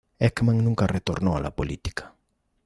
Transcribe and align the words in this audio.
Ekman 0.19 0.63
nunca 0.63 0.87
retornó 0.87 1.37
a 1.37 1.39
la 1.39 1.55
política. 1.55 2.15